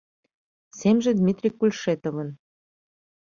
[0.79, 2.29] Семже Дмитрий Кульшетовын